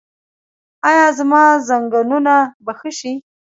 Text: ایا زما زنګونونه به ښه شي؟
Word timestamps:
ایا 0.89 1.05
زما 1.17 1.43
زنګونونه 1.69 2.35
به 2.65 2.73
ښه 2.79 2.89
شي؟ 2.99 3.13